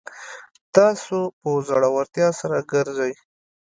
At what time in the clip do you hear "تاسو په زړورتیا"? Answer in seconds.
0.75-2.27